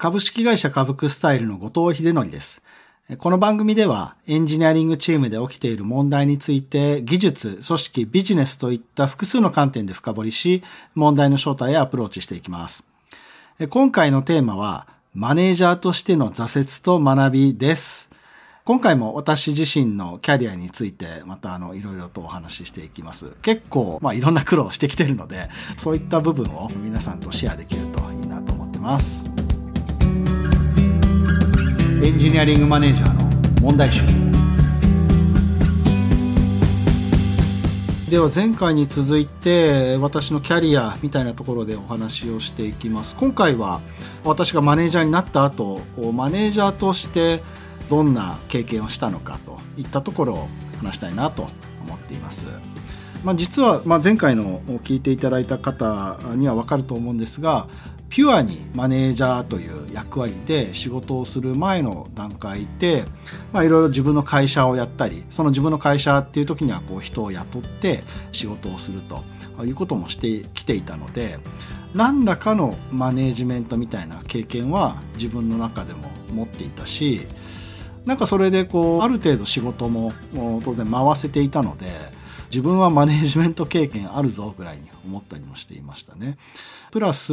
[0.00, 2.62] 株式会社株クスタイルの後藤秀則です。
[3.18, 10.62] この番組ではエンジニアリングチームで起きている問題について技術、組織、ビジネスといった複数の観点で深掘りし、
[10.94, 12.88] 問題の正体へアプローチしていきます。
[13.68, 18.10] 今回のテーマは、マネージャーとしての挫折と学びです。
[18.64, 23.32] 今回も私自身のキャリアについてまたあのいろいろとお話ししていきます。
[23.42, 29.28] 結構まあいろんな苦労してきてるので、そういった部分を皆さんとシェアできるといいなと思ってます。
[32.02, 34.02] エンジニアリングマネージャーの問題集
[38.10, 43.82] では前回に続いて私のキャリアみたいなところでお話をしていきます今回は
[44.24, 45.82] 私がマネージャーになった後
[46.14, 47.42] マネージャーとして
[47.90, 50.48] どんな経験をしたのかといったところを
[50.78, 51.48] 話したいなと
[51.84, 52.46] 思っています。
[53.24, 57.68] まあ、実は、ま、前回のを聞いていただいた方には分かると思うんですが
[58.10, 63.04] ピュアにマネージャーという役割で仕事をする前の段階で、
[63.52, 71.38] まあ、いろいろ自分の会社をやったりその自分の会社っていう時にはこう人を雇って仕事をするということもしてきていたので
[71.94, 77.26] 何らかのマネージメントみたいな経験は自分の中でも持っていたし
[78.04, 80.12] なんかそれでこうある程度仕事も
[80.64, 81.86] 当然回せていたので
[82.50, 86.36] 自分はマネージメント経験あるぞぐらいに思ったりもしていましたね。
[86.90, 87.32] プラス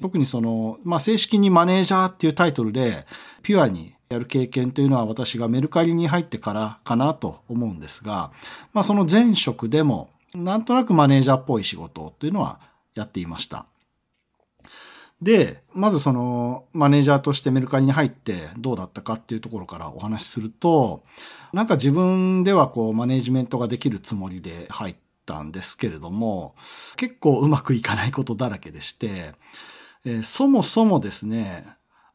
[0.00, 3.06] 特にその、まあ、正式にマネージャーっていうタイトルで、
[3.42, 8.32] ピュアにやる経験というのは私がメルカリに入ってからかなと思うんですが、
[8.72, 12.58] まあ、その前職でも、なんとなくマネージャーっぽい仕事っていうのは
[12.94, 13.66] やっていました。
[15.22, 21.04] で、まずそのマネージャーとしてメルカリに入ってどうだったかっていうところからお話しすると、
[21.52, 26.54] なんか自分ではこうマネージメントができるつもりで入ったんですけれども、
[26.96, 29.32] 結構うまくいかないことだらけでして、
[30.04, 31.64] え、そもそもですね、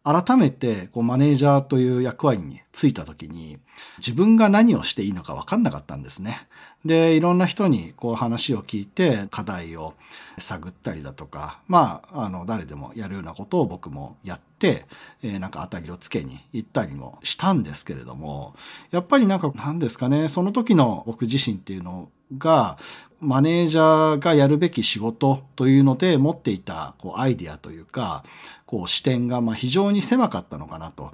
[0.03, 3.59] 改めてこうマネージャーという役割に就いた時に
[3.97, 6.37] 自分が何をしていいのか分かんなかったんですね。
[6.85, 9.95] で、いろんな人にこう話を聞いて課題を
[10.37, 14.85] 探ったりだとか、まあ、あの、誰でもやるようなことを僕もやって、
[15.21, 18.55] えー、なんか当たりをつけに行ったりもしたんですけれども、
[18.91, 22.77] やっぱりなんか何ですかね、その時の僕自身っていうのが、
[23.19, 28.23] マネージャーがやるべき仕事というので持っていたこうアイディアというか、
[28.65, 31.11] こう視点がまあ非常に狭かったのかなと、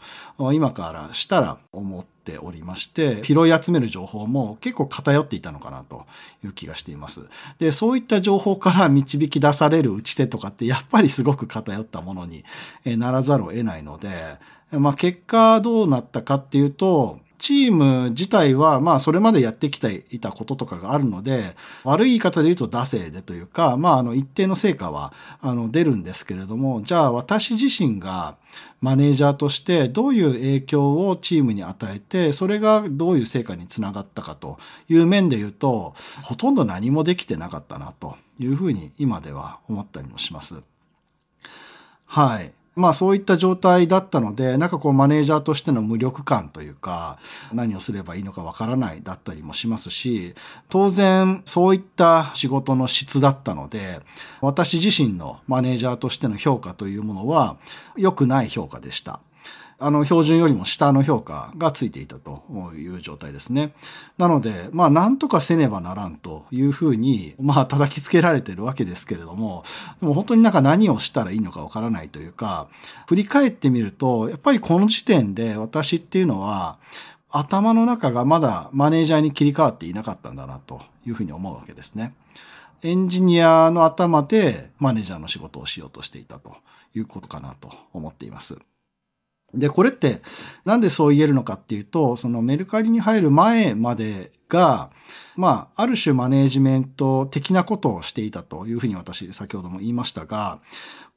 [0.53, 6.05] 今からしたら思ってておりまして、拾い集める情報も結構偏っていたのかなと
[6.43, 7.21] いう気がしています。
[7.59, 12.43] で、そういった情報から導き出される打ち手とかってやっぱりすごく偏ったものに
[12.83, 14.09] ならざるを得ないので、
[14.71, 28.37] まあ結果どうなったかっていうと、チーム自体は、まあ、それまでやってきていたこととかがあるので、悪い言い方で言うと、惰性でというか、まあ、あの、一定の成果は、あの、出るんですけれども、じゃあ、私自身が、
[28.81, 34.59] マネージャーとしてどういう影響をチームに与えて、それがどういう成果につながったかと
[34.89, 40.55] いう面で言うと、ほとんど何もできてなかったなというふうに今では思ったりもします。
[42.05, 42.51] はい。
[42.75, 47.17] まあそういった状態だったので、なんかこうマネージャーとしての無力感というか、
[47.53, 50.35] 何をすればいいのかわからないだったりもしますし、
[50.69, 54.01] 当然そういった仕事の質だったので、
[54.41, 57.57] 私自身のマネージャーとしての評価というものは
[57.95, 59.21] 良くない評価でした。
[59.77, 62.43] あの、標準よりも下の評価がついていたと
[62.75, 63.73] いう状態ですね。
[64.17, 69.63] なので、まあ、なんとかせねばならんというふうに、まあ、叩きつけられてるわけですけれども、
[69.99, 72.67] でも本当になんか何をしたらいいのかわからないというか、
[73.07, 76.77] 振り返ってみると、やっぱりこの時点で私っていうのは、
[77.29, 82.13] 頭の中がまだマネージャーに切り替わっていなかったんだなというふうに思うわけですね。
[82.81, 86.55] エンジニアの頭でマネージャーの仕事をしようとしていたと
[86.93, 88.57] いうことかなと思っています。
[89.55, 90.21] で、これって
[90.65, 94.91] なんでそう言えるのかっていうと、そのメルカリに入る前までが、
[95.35, 100.59] まあ、ある種マネージメント的なことをしていたというふうに私先ほども言いましたが、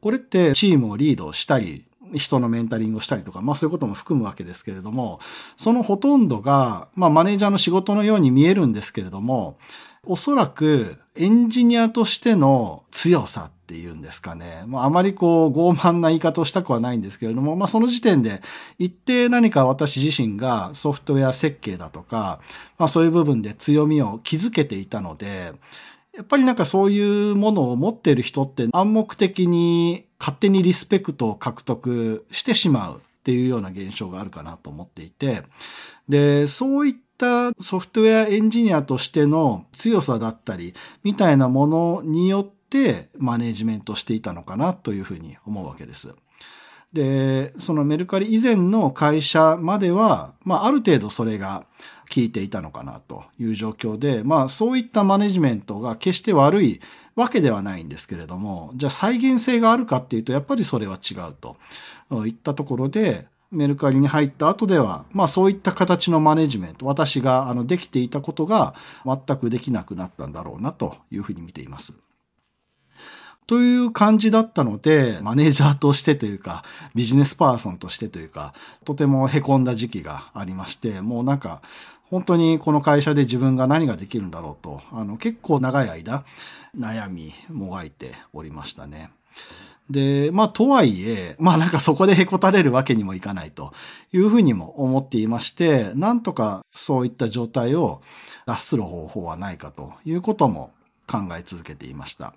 [0.00, 1.84] これってチームをリードしたり、
[2.14, 5.20] 人のメンタリングをしたりとか、まあそういうことも含むわけですけれども、
[5.56, 9.58] そのほとんどが、まあマネージャーの仕事のように見えるんですけれども、
[10.04, 14.64] おそらくエンジニアとしての強さっていうんですかね。
[14.66, 18.40] まあ、あまりこう、傲慢な言い方をしたくはないんですけれども、まあ、その時点で、
[18.78, 22.40] 一定何か私自身がソフトウェア設計だとか、
[22.78, 25.52] まあ、そういう部分で強みを築けていたので、
[26.16, 35.42] やっぱりなんかそういうものを持ってる人って暗黙的に勝手にリスペクトを獲得してしまうっていうような現象があるかなと思っていて、
[36.08, 40.72] で、そういったソフトウェアエンジニアとしての強さだったり、
[41.04, 46.14] みたいなものによってマネジメントしていたのかなというふうに思うわけです。
[46.92, 51.66] で、そのメルカリ以前の会社までは、まあ、ある程度それが
[52.14, 56.80] 効いていたのかなという状況で、まあ、そういったマネジメントが決して悪い
[57.14, 61.56] わけではないんですけれども、じゃあ再現性があるかっていうと、やっぱりそれは違うと
[62.26, 68.74] いったところで、メルカリに入った後では、まあそういった形のマネジメント、私があのできていたことが
[69.04, 71.94] 全くできなくなったんだろうなというふうに見ています。
[73.48, 76.62] という感じだったので、マネージャーとしてというか、
[76.94, 78.52] ビジネスパーソンとしてというか、
[78.84, 81.62] とても凹んだ時期がありまして、もうなんか、
[82.10, 86.24] 本当にこの会社で自分が何ができるんだろうと、あの結構長い間
[86.78, 89.10] 悩みもがいておりましたね。
[89.88, 93.72] で、まあ、とはいえ、まあなんかそこでへこたれるわけにもいかないと
[94.12, 98.02] いうふうにも思っていまして、なんとかそういった状態を
[98.44, 100.72] 脱する方法はないかということも
[101.06, 102.34] 考え続けていました。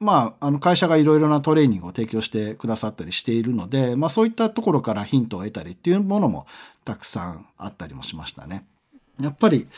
[0.00, 6.46] まあ、あの会社がいろいろなトレーニングを提供してくださったりしているので、まあそういったところからヒントを得たりっていうものも
[6.84, 8.64] たくさんあったりもしましたね。
[9.20, 9.68] やっぱり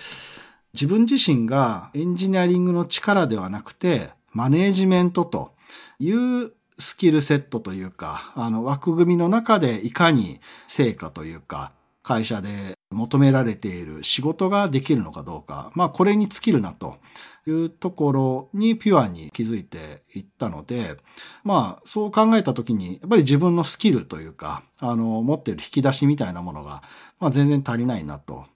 [0.72, 5.52] 自分自身がエンジニアリングの力ではなくて、マネージメントと
[5.98, 11.72] いうスキルセットというか、あの枠組みの中でいかに成果というか、
[12.02, 16.98] 会社で求められている仕事ができるのかどうか、まあこれに尽きるなと
[17.46, 20.96] いうところにピュアに気づいていったので、
[21.44, 26.82] まあそう考えた時に、やっぱり自分のスキルというか、あの持っている引き出しみたいなものが、
[27.20, 28.46] まあ全然足りないなと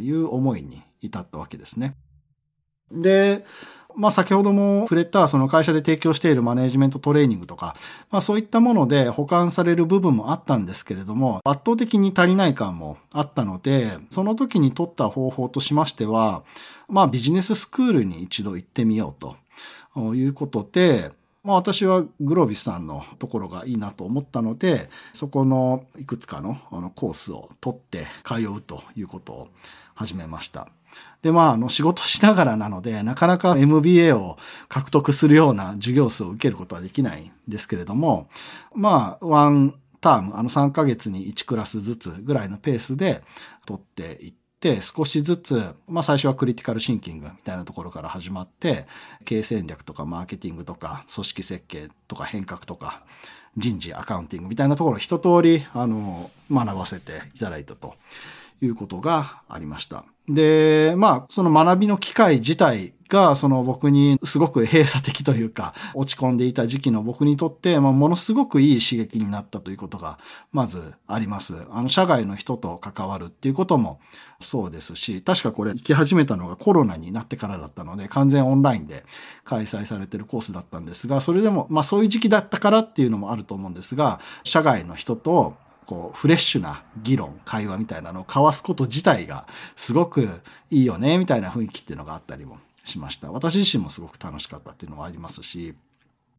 [0.00, 1.96] いう思いに至ったわけですね。
[2.90, 3.44] で、
[3.96, 7.74] まあ先ほども触れたその会社で提供しているマネジメントトレーニングとか、
[8.10, 16.42] まあそういったもので保管される部分もあったんですけれども、圧倒的に足りない感もあったので、その時に取った方法としましては、
[16.88, 19.36] まあビジネススクールに一度行ってみよう
[19.94, 21.10] ということで、
[21.42, 29.48] まあ私はグロービスさんのところがいいなと思ったので、そこのいくつかのあのコースを取って通うということを
[29.94, 30.68] 始めました。
[31.22, 34.38] で、まあ、あの、仕事しながらなので、なかなか MBA を
[34.68, 38.28] 獲得するような授業数を受けることはできないんですけれども、
[38.74, 43.22] まあ、ワンターム、あの3ヶ月に1クラスずつぐらいのペースで
[43.66, 48.86] 取っていって、少しずつ、まあ最初はクリティカルシンキングみたいなところから始まって、
[49.24, 53.02] 経営戦略とかマーケティングとか組織設計とか変革とか
[53.56, 57.94] 人事アカウンティングみたいなところを一通り、あの、学ばせていただいたと。
[58.60, 60.04] いうことがありました。
[60.28, 70.18] で、まあ、その学びの機会自体が、その僕にすごく閉鎖的というか、落ち込んでいた時期の僕にとって、まあ、ものすごくいい刺激になったということが、
[70.52, 71.54] まずあります。
[71.70, 74.00] あの、社外の人と関わるっていうことも
[74.40, 79.04] そうですし、確かこれ行き始めたのがコロナになってからだったので、完全オンラインで
[79.44, 85.54] 開催されてるコースだったんですが、それでも、まあそういう時期だったからっていうのもあると思うんですが、社外の人と
[85.86, 89.46] こう、フレッシュな議論、会話みたいなのを交わすこと自体が
[89.76, 90.28] すごく
[90.70, 93.30] いいよね、みたいな雰囲気っていうのがあったりもしました。
[93.30, 95.74] 私自身もすごく楽しかったっていうのもありますし、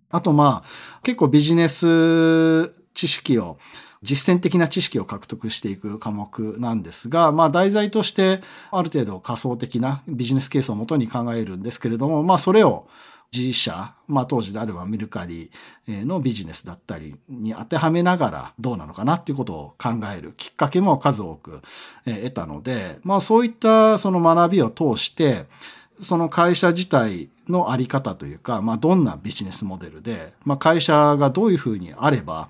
[0.10, 3.58] あとまあ、結構ビジネス知識を
[4.04, 8.42] 実践的な知識を獲得していく科目なんですが、まあ題材として
[8.72, 12.88] ある程度仮想的なビジネスケースをもとに考えるんですけれども、まあそれを
[13.36, 15.52] 自社、まあ当時であればメルカリ
[15.88, 21.62] のビジネスだったりに当てはめながらどうなのかなっていうことを考えるきっかけも数多く
[22.06, 25.46] 得たので、まあそういったその学びを通して、
[26.00, 32.50] その会社自体のあり方というか、まあどんなビジネスモデルで、まあ会社がどういうふうにあれば、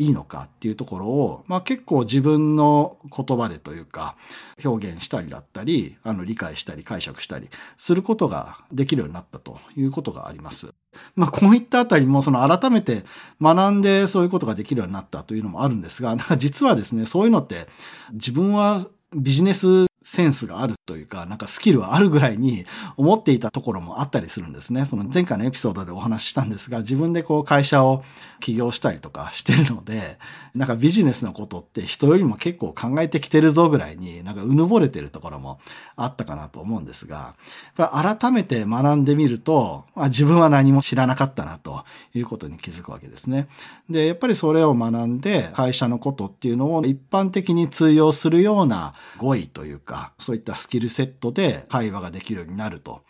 [0.00, 4.16] いいのかっていうところを、まあ結構自分の言葉でというか、
[4.64, 10.72] 表現したりだったり、あの理解したり解釈したりすることができるようになったということがあります。
[11.16, 13.04] まあこういったあたりもその改めて
[13.42, 17.66] 学んでそういうことができるようになったというのもあるんですが、なんか実はですね、そういうのって
[18.12, 18.82] 自分は
[19.14, 22.64] ビジネスセンスがあるというか、なんかスキルはあるぐらいに
[22.96, 24.86] 思っていたところもあったりするんですね。
[24.86, 28.02] その前回のエピソードでお話ししたんですが、自分でこう会社を
[28.40, 30.18] 起業したりとかしてるので、
[30.54, 35.60] なんかビジネスのことって人よりも結構考えてきてるぞぐらいになんかうぬぼれてるところも
[35.96, 37.34] あったかなと思うんですが、
[37.76, 43.48] 改めて学んでみると、あ、自分は何も知らなかったなということに気づくわけですね。
[43.90, 53.02] で、やっぱりそれを学んで会社のことっていうのを一般的に通用するような語彙というか、か、そういったスキルセットで会話ができるようになると。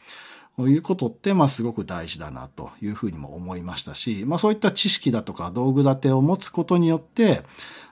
[0.58, 7.42] いうことって、まあすごく大事だなというふうにも思いましたし、まあそういった知識だとか道具立てを持つことによって、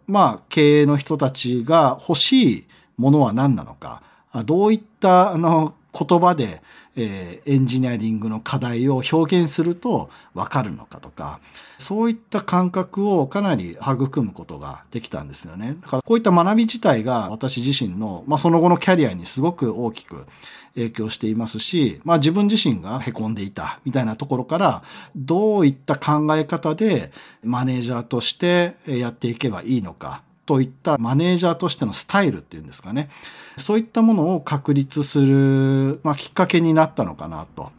[0.06, 2.66] まあ経営の人たちが欲しい
[2.96, 4.02] ものは何なのか、
[4.44, 5.74] どういったあの
[6.06, 6.62] 言葉で、
[6.96, 11.40] えー、エンジニアリングの課題を表現するとわかるのかとか、
[11.78, 15.76] そういった感覚をかなり育むことができたんですよね。
[15.80, 20.26] だからこういった学び自体が私自身の、まあ、その後のキャリアにすごく大きく
[20.74, 24.82] 影響していますし、まあ自分自身が凹んでいたみたいなところから、
[25.16, 27.10] どういった考え方で
[27.42, 33.10] マネージャーとしてやっていけばいいのかといったマネージャーとしてのスタイルっていうんですかね。
[33.58, 37.70] そういったものを確立する、まあ、きっかけになったのかなと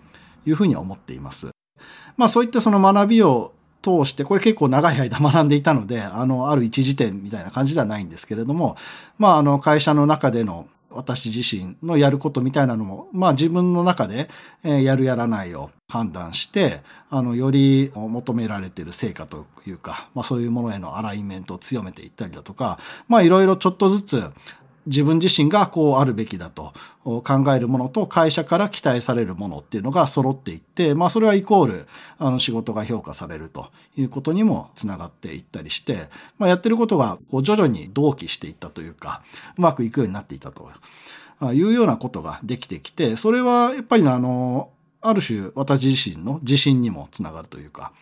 [0.45, 1.49] いうふうに思っています。
[2.15, 8.77] まあそういったその学びを通して、これ結構長い間学んでいたので、あの、ある一時点みたいな感じではないんですけれども、
[9.17, 14.29] まああの会社の中での私自身のやることみたいなのも、まあ自分の中で、
[14.63, 24.23] えやるやらないを判断して、あの、より求められている成果というか、まあそういうものへのアライメントを強めていったりだとか、まあいろいろちょっとずつ、
[24.89, 27.23] 自分自身がこうあるべきだと考
[27.55, 39.21] えるものと会社から期待されるものっていうのが揃っていって、まあそれはイコールあの仕事が評価されるということにもつながっていったりして、まあやってることがこう徐々に同期していったというか、
[39.57, 40.67] うまくいくようになっていたと
[41.53, 47.93] いうようなことができてきて、それはやっぱりあの、ある種私自身の自信にもつながるというか、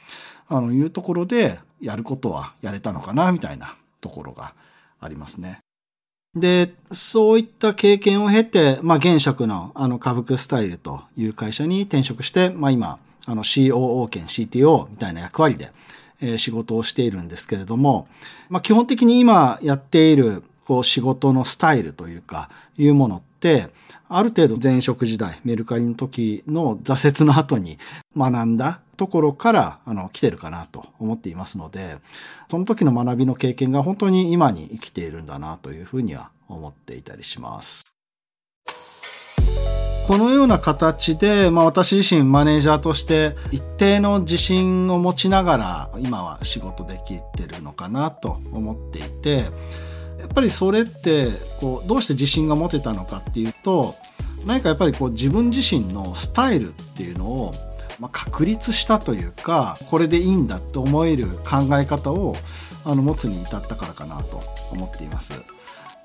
[0.48, 4.54] あの、いうところでやることはやれたのかな、みたいなところが
[5.00, 5.60] ありますね。
[6.40, 15.72] で、そういった経験を経て、まあ、現職の、あの、家福スタイルという会社に転職して、まあ、今、あの、COO 兼 CTO みたいな役割で、
[16.22, 18.08] え、仕事をしているんですけれども、
[18.50, 23.70] まあ、基本的に今やっている、こう、仕事のスタイルというか、いうものって、
[24.10, 27.78] ある程度前職時代、メルカリの時の挫折の後に
[28.18, 32.00] 学んだところからあの来てるかなと思っていますので、
[32.50, 37.96] その時の学びの経験が本当に今に生きているんだなというふうには思っていたりします。
[40.08, 49.48] このような形で、まあ、私自身マネージャーとして一定の自信を持ちながら今は仕事できてるのかなと思っていて
[50.20, 51.28] やっぱりそれって
[51.60, 53.96] こうどうして自信が持てたのかっていうと
[54.46, 57.54] 何かやっぱりこう自分自身のスタイルっていうのを
[58.00, 62.36] まあ、確立したというかこれでいいんだって思える考え方を
[62.86, 65.42] あの持つに至ったからかなと思っています。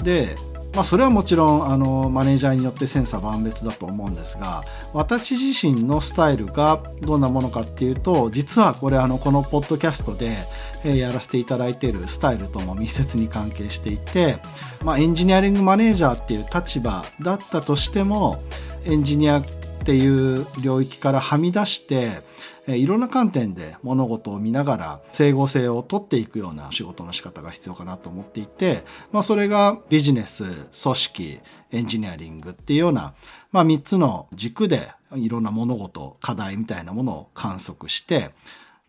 [0.02, 0.34] で、
[0.74, 10.36] まあ、それはもちろんあのマネージャーによって千差万別だと思うんですが私自身のスタイルがどんなものかっていうと実はこれあのこのポッドキャストで、
[10.84, 14.38] えやらせていただいているスタイルとも密接に関係していて、
[14.84, 18.42] まあ、エンジニアリングマネージャーっていう立場だったとしても
[18.84, 19.44] エンジニアっ
[19.84, 22.22] ていう領域からはみ出して、
[22.68, 31.40] いろんな観点で物事を見ながら整合性をとっていくような仕事の仕方が必要かなと思っていて、まあそれがビジネス、組織、
[31.72, 33.14] エンジニアリングっていうような、
[33.50, 38.30] まあ3つの軸でいろんな物事、課題みたいなものを観測して、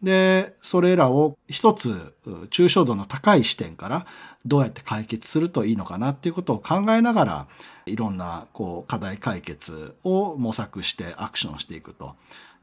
[0.03, 2.13] で、それらを一つ
[2.51, 4.05] 抽象度の高い視点から
[4.45, 7.47] どうやって解決するといいのかなっていうことを考えながら
[7.85, 12.15] いろんなこう課題解決を模索してアクションしていくと。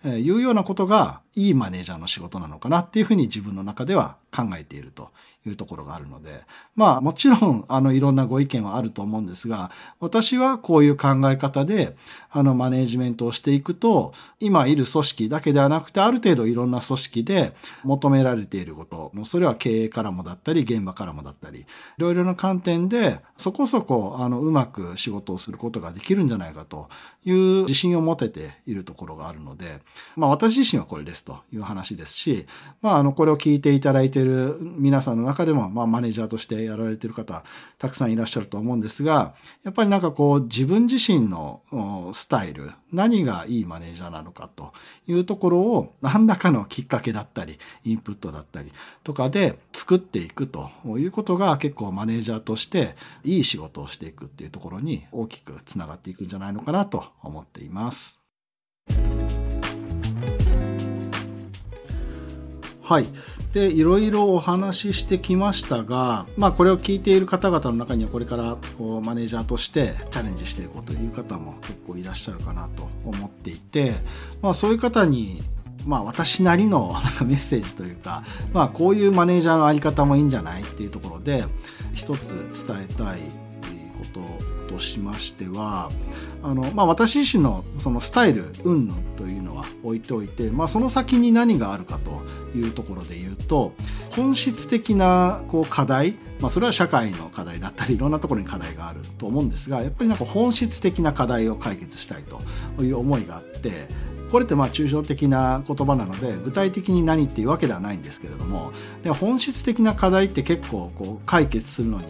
[0.04, 5.10] いうようなことがいいマネージャーの仕事なのかなっていうふうに自分の中では考えていると
[5.46, 6.42] いうところがあるので、
[6.76, 9.70] まあもちろんあのいろんなご意見はあると思うんですが、
[10.00, 11.94] 私はこういう考え方で
[12.30, 17.52] あのマネージメントをしていくと、今いる組織だけではなくてある程度いろんな組織で
[17.84, 21.64] 求められていること、それは経営からもだったり現場からもだったり、い
[21.98, 26.88] ろいろな観点でそこそこあのうまく仕事をすることができるんじゃないかと
[27.24, 29.78] いう自信を持てているところがあるので、
[30.16, 31.19] まあ私自身はこれです。
[31.24, 32.46] という話ですし、
[32.82, 37.44] まああのこれを聞いていただいている皆さんの中でも、まあマネージャーとしてやられている方、
[37.78, 39.34] たくさんいらっしゃると思うんですが、
[39.64, 41.62] やっぱりなんかこう自分自身の
[42.14, 44.72] スタイル、何がいいマネージャーなのかと
[45.06, 48.72] いうところを何らかのきっかけだったり、インプットだったり
[49.04, 58.20] とかで作っていくということが結構マネージャーとしていい仕事をしていくっていうところに大きくつながっていくんじゃないのかなと思っています。
[62.90, 63.06] はい。
[63.52, 73.92] で、いろいろお話ししてきましたが、まあこれを聞いている方々の中にはこれからこうマネージャーとしてチャレンジしていこうという方も結構いらっしゃるかなと思っていて、
[74.42, 75.40] まあそういう方に
[75.86, 81.44] まあ私なりのなんかメッセージというか、まあこういうマネージャーのあり方もいいんじゃないっていうところで、
[81.94, 84.20] 一つ伝えたいこと
[84.70, 85.90] としましては
[86.44, 92.22] あの、まあ、私自身のそのスタイル云々というのは置いておいて、まあ、その先に何があるかと
[92.56, 93.72] いうところで言うと
[94.10, 102.22] 本質的なこう課題、まあ、それは社会の課題だったりいろんなところに課題があると思うんですがやっぱりなんか本質的な課題を解決したい
[102.76, 103.88] という思いがあって
[104.30, 108.70] これってまあ抽象的な言葉なので具体的に何っていうわけではないんですけれども
[109.02, 112.06] で本質的な課題って結構こう解決するのに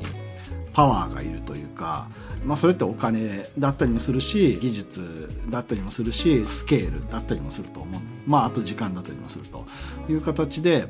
[0.73, 2.09] パワーがいるというか、
[2.45, 9.67] まあ、それってお金だったりもするし技術だったりもするしスケールだったりもすると思うまああと時間だったりもすると
[10.09, 10.87] いう形で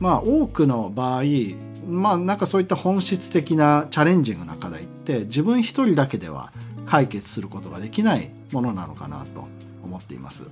[0.00, 1.22] まあ多くの場合
[1.86, 6.52] まあなんかそういった本質的なチャレンジングな課題って自分一人だけでは
[6.86, 9.48] 解決することができないものなのかなと
[9.82, 10.44] 思っています。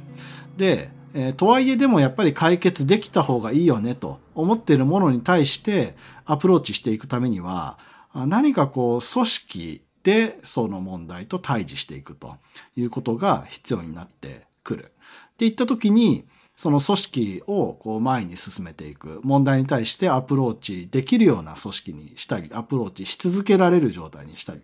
[0.57, 7.79] で、えー、とはいえでもやっぱり解決できた方がいいよねと思っているものに対してアプローチしていくためには
[8.15, 12.37] 何かこう組織でその問題と対峙していくと
[12.77, 14.93] いうことが必要になってくる。
[15.33, 24.63] っていった時にその組織をこう前に進めていく問題に対してアプローチできるような組織にしたりアプローチし続けられる状態にしたりっ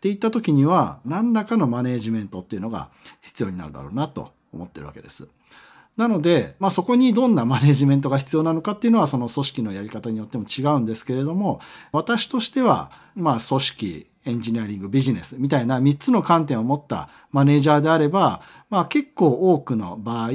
[0.00, 2.90] ていった時には何らかのマネージメントっていうのが
[3.22, 5.26] 必要になるだろうなと思ってるわけです。
[5.96, 11.60] なので、まあ、そこにどんなマネジメントが必要なのかっていうのはその組織のやり方によっても違うんですけれども
[11.92, 20.30] 私としてはまあ組織エンジニアリングビジネスみたいな3つの観点を持ったマネージャーであれば、まあ、結構多くの場合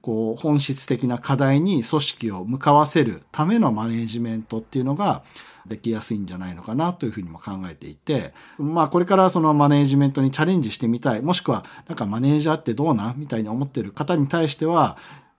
[0.00, 5.22] こう本質的な課題に組織を向かわせるためのマネジメントっていうのが
[5.68, 14.96] できやすいんじゃないのかなというふうにも考えていて、まあこれからそのマネージメントにチャレンジしてみたい、もしくはなんかマネージャーってどうなみたいに思ってる方に対しては、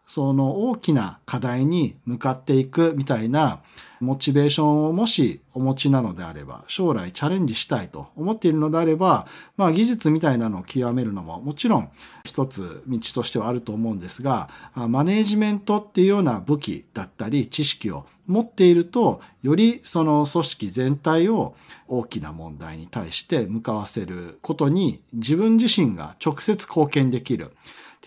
[0.08, 3.60] その大きな課題に向かっていくみたいな
[4.00, 11.90] モチベーションをもしお持ちなのであれば、将来チャレンジしたいと思っているのであれば、まあ技術みたいなのを極めるのももちろん
[12.24, 21.56] 一つ道としてはあると思うんですが、マネージメントっていうような武器だったり知識を持っていると、よりその組織全体を
[21.88, 27.52] 大きな問題に対して向かわせることに自分自身が直接貢献できる。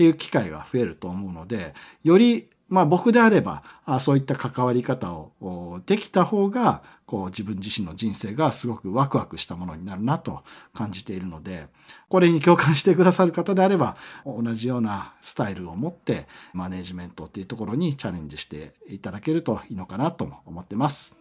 [0.01, 10.43] っていう機会が増えると思うので、よりまあ僕であれば、あそういった関わり方をできた方が、こう自分自身の人生がすごくワクワクしたものになるなと
[10.73, 11.67] 感じているので、
[12.09, 21.19] これに共感してくださる方であれば、同じようなスタイルを持ってマネジメントっていうところにチャレンジしていただけるといいのかなとも思ってます。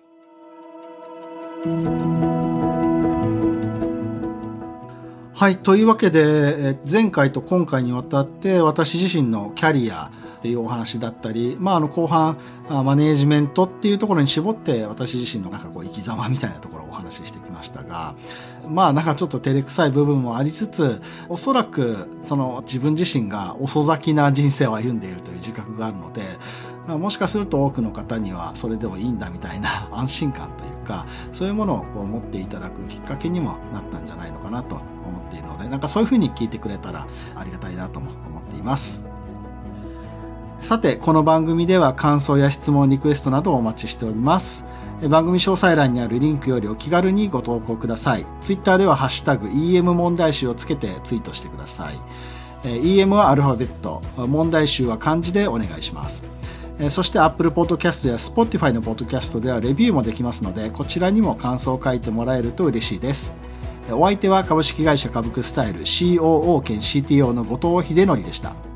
[5.39, 5.57] はい。
[5.57, 18.15] というわけで、前回と今回にわたって私自身のキャリアっていうお話だったり、まあ、あの後半、マネージメントっていうところに絞って私自身のなんかこう生き様みたいなところをお話ししてきましたが、
[18.67, 26.23] まあなんかちょっと照れくさい部分もありつつ、おそらくその自分自身が遅咲きな人生を歩んでいるという自覚があるので、
[26.97, 34.83] もしかすると多くの方にはそれでもいいんだみたいな 安心感というか、そういうものを持っていただくきっかけにもなったんじゃないのかなと思
[35.19, 39.03] っているので、なんかそういうふうに聞いてくれたらありがたいなとも思っています。
[40.57, 44.65] さて、この番組では感想や質問、リクエストなどをお待ちしております。
[45.07, 48.25] 番組詳細欄にあるリンクよりお気軽にご投稿ください。
[48.41, 51.99] ツイッターではハッシュタグ EM 問題集をつけてツイートしてください。
[52.63, 56.25] EM はアルファベット、問題集は漢字でお願いします。
[56.87, 63.35] そして Apple Podcast や Spotify の Podcast ではレビューもできますので、こちらにも感想を書いてもらえると嬉しいです。
[63.91, 68.68] お相手は株式会社株クスタイル COO 兼 CTO の後藤秀則でした。